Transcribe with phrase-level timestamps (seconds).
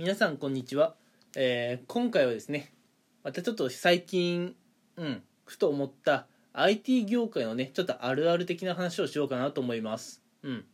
[0.00, 0.94] 皆さんこんにちは、
[1.36, 2.72] えー今回はですね
[3.22, 4.54] またちょっと最近
[4.96, 10.22] うんふと思った IT 業界のねちょっとあるある的な話をしようかなと思います。
[10.42, 10.64] うん。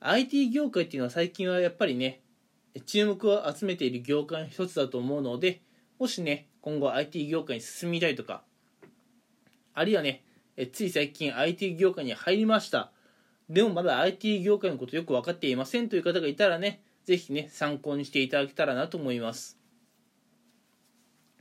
[0.00, 2.22] IT 業界っていうのは最近はやっぱりね
[2.86, 5.60] 注目を集めている業界の一つだと思うので
[5.98, 8.42] もしね今後 IT 業界に進みたいとか
[9.74, 10.24] あるいはね
[10.56, 12.90] えつい最近 IT 業界に入りました。
[13.50, 19.58] でもまだ IT 業界のことよく分かっていませんという方がいたらねぜひね参考にしていただけたらなと思います。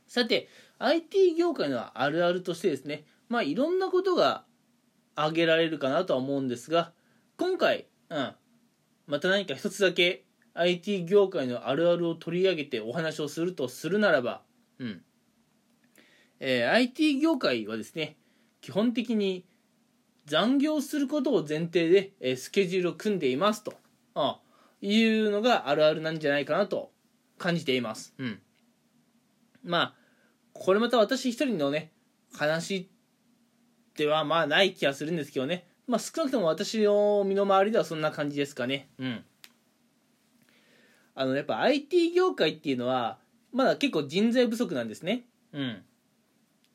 [0.07, 4.43] さて IT 業界のあるあるとしてですねまあいろんなことが
[5.15, 6.91] 挙げられるかなとは思うんですが
[7.37, 8.33] 今回、うん、
[9.05, 14.41] また何か一つだけ IT 業界のあるあるを取り上げてお話をするとするならば、
[14.79, 15.01] うん
[16.39, 18.17] えー IT 業界はですね
[18.61, 19.45] 基本的に
[20.25, 23.73] 残業することを前提で、えースケジュールを組んでいますと。
[24.15, 24.39] あ
[24.81, 26.91] いうのがあるあるなんじゃないかなと
[27.37, 28.13] 感じています。
[28.17, 28.39] うん、
[29.63, 29.93] まあ
[30.53, 31.91] これまた私一人のね
[32.33, 32.89] 話
[33.95, 38.89] ではまあない気がするんですけどねまあ少なくとも私の身の回りではそんな感じですかね。
[38.99, 39.23] うん
[41.15, 43.17] あのやっぱ IT 業界っていうのは
[43.51, 45.25] まだ結構人材不足なんですね。
[45.51, 45.83] うん、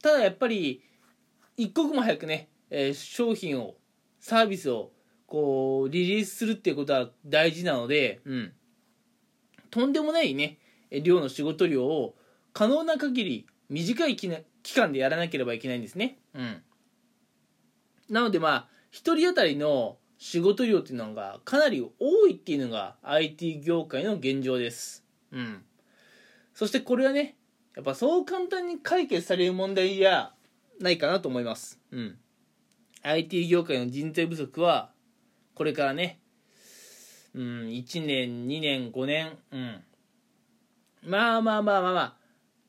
[0.02, 0.82] ただやっぱり
[1.56, 3.76] 一刻も早くね、えー商品を
[4.20, 4.90] サービスを
[5.34, 8.52] こうリリースするっていうことは大事なので、うん、
[9.72, 10.58] とんでもないね
[10.92, 12.14] え量の仕事量を
[12.52, 14.28] 可能な限り短い期
[14.76, 16.18] 間でやらなければいけないんですね。
[16.34, 16.62] うん、
[18.08, 25.04] なのでまあ1人当たりの仕事量っていうのがかなり多いっていうのが IT 業界の現状です。
[25.32, 25.64] うん、
[26.54, 27.34] そしてこれはね
[27.74, 30.32] やっぱそう簡単に解決される問題じゃ
[30.78, 31.80] ないかなと思います。
[31.90, 32.18] うん。
[33.02, 34.93] IT 業界の人材不足は、
[35.54, 36.20] これからね、
[37.34, 39.84] うん、1年、2年、5年、うん。
[41.02, 42.16] まあまあまあまあまあ、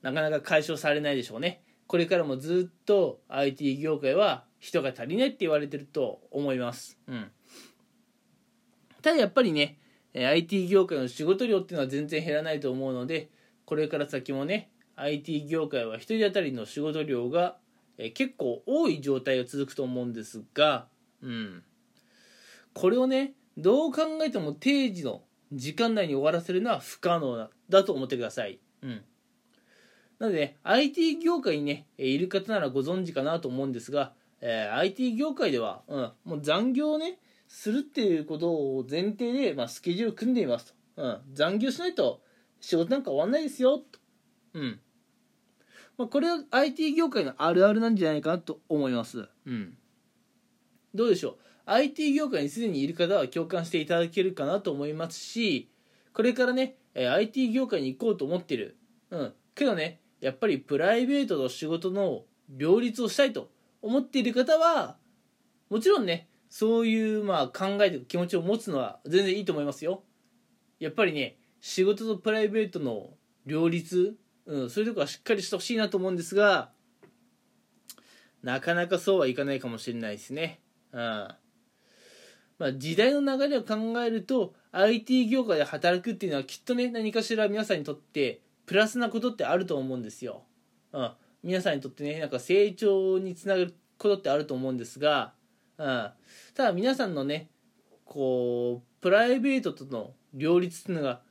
[0.02, 1.64] なかなか解消されないでしょうね。
[1.88, 6.98] これからもずっと IT 業界は人が足りないって言われてると思います。
[7.08, 7.32] うん。
[9.02, 9.78] ただやっぱりね、
[10.16, 13.30] IT 業界の仕事量っていうのは全然減らないと思うので、
[13.66, 17.58] これから先もね IT 業界は1人当たりの仕事量が、
[18.14, 20.88] 結構多い状態が続くと思うんですが、
[21.22, 21.64] うん、
[22.76, 28.60] これをねどう考えても定時の時間内に終わらせるのは不可能だだと思ってください。
[28.84, 29.02] うん。
[30.20, 42.22] なので、ね、IT 業界にねいる方ならご存知かなと思うんですが、えー IT 業界では、うん、もう残業をねするっていうことを前提で、まあ、スケジュール組んでいますと、うん、残業しないと
[42.60, 44.00] 仕事なんか終わんないですよと、
[44.54, 44.80] うん。
[45.98, 49.78] まあ、これは IT 業界のあるあるなんじゃないかなと思います、うん、
[50.94, 51.38] どうでしょう？
[51.66, 55.70] IT 業界にすでにいる方は共感していただけるかなと思いますし
[56.14, 58.78] これからね IT 業界に行こうと思ってる、
[59.10, 63.50] うん、けどねやっぱりプライベートと仕事の両立をしたいと
[63.82, 64.98] 思っている方は
[65.70, 70.04] もちろんねそういうまあ考えとか気持ちを持つのは全然いいと思いますよ。
[70.80, 73.10] やっぱりね仕事とプライベートの
[73.46, 74.16] 両立、
[74.46, 76.70] うん、そういうとこはしっかりしてほしいなと思うんですが
[78.44, 80.62] なかなかそうはいかないかもしれないですね。
[80.92, 81.28] うん。
[82.58, 90.44] まあ時代の流れを考えると IT 業界で働くっていうのはきっとね何かしら皆さんにとってプラスなことってあると思うんですよ、
[90.92, 91.12] うん、
[91.44, 95.34] 皆さんにとってねなんか成長につながることってあると思うんですが、
[95.78, 95.86] うん、
[96.54, 97.50] ただ皆さんのね
[98.06, 101.22] こうプライベートとの両立っていうのが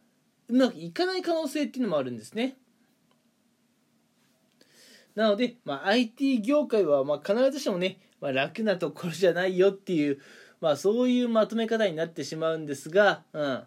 [0.49, 2.57] うまくいかない可能性っていうのもあるんですね。
[5.15, 10.19] なので、まあ、IT 業界はまあ必ずしもね、まあ、楽なところじゃないよっていう、
[10.61, 13.63] まあ、そういうまとめ方になってしまうんですが、うん、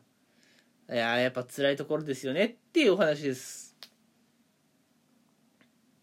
[0.89, 3.75] いややっぱ辛いところですよねっていうお話です。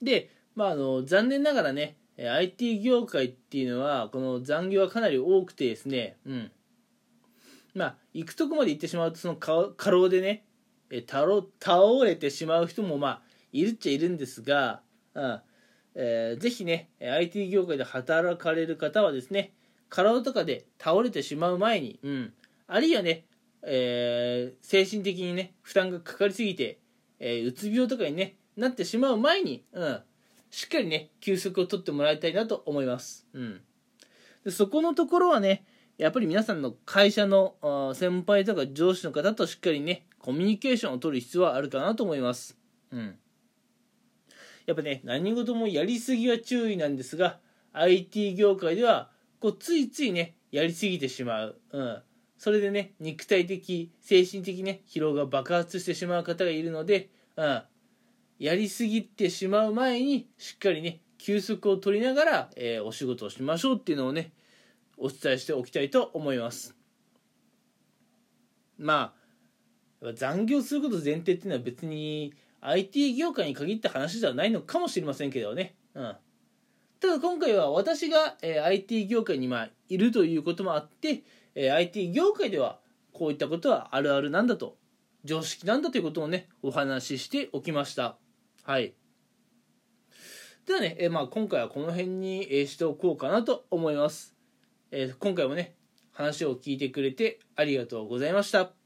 [0.03, 6.53] で、まあ、あの残念ながらね IT 業界っていうのはこの残業はかなり多くてですねうん。
[7.75, 10.44] まあ行くとこまで行ってしまうとその過労でね
[10.91, 11.26] え倒
[11.61, 13.23] 倒れてしまう人もまあ
[13.53, 14.82] いるっちゃいるんですが、
[15.14, 15.41] うん。
[15.97, 19.53] えーぜひね IT 業界で働かれる方はですね
[19.94, 22.32] 過労とかで倒れてしまう前に、うん、
[22.67, 23.26] あるいはね、
[23.62, 26.81] えー精神的にね負担がかかりすぎて、
[27.20, 30.00] えーうつ病とかに、ね、なってしまう前に、うん、
[30.50, 33.61] しっかりね休息を取ってもらいたいなと思います、うん、
[34.44, 35.64] でそこのところはね
[35.97, 42.58] やっぱり皆さんの会社の先輩とか上司の方としっかりねコミュニケーションを取る必要はあるかなと思います、
[42.90, 43.14] うん、
[44.67, 47.38] やっぱね何事もやりすぎは注意なんですが
[47.73, 49.13] IT 業界では
[49.44, 52.02] こうついついねやりすぎてしまう、うん、
[52.38, 57.62] それでね肉体的精神的ね疲労が爆発してしまう方がいるので、うん、
[58.38, 64.32] やりすぎてしまう前にしっかりね休息を取りながら、えー、お仕事をしましょうっていうのをね
[64.96, 66.75] お伝えしておきたいと思います。
[68.79, 69.12] ま
[70.02, 72.32] あ残業すること前提っていうのは別に
[72.62, 75.75] IT 業界に限った話ではないのかもしれませんけどね。
[75.93, 76.17] うん。
[77.05, 81.23] ただ今回は私が、えー、IT 業界にまあいるということもあって、
[81.55, 82.79] えー、IT 業界では
[83.12, 84.79] こういったことはあるあるなんだと
[85.23, 88.17] 常識なんだということをねお話ししておきました。
[88.62, 88.95] はい。
[90.65, 94.35] ではね、えー、まあ今回はこの辺に、えしておこうかなと思います、
[94.91, 95.75] え今回もね
[96.11, 98.84] 話を聞いてくれてありがとうございました。